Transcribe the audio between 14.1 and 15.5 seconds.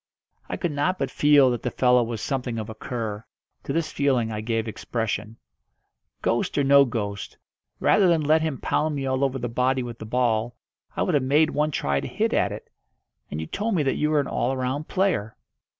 an all round player."